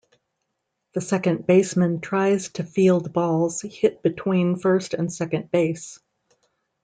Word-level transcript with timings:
The 0.95 1.01
second 1.01 1.45
baseman 1.45 2.01
tries 2.01 2.49
to 2.53 2.63
field 2.63 3.13
balls 3.13 3.61
hit 3.61 4.01
between 4.01 4.55
first 4.57 4.95
and 4.95 5.13
second 5.13 5.51
base. 5.51 5.99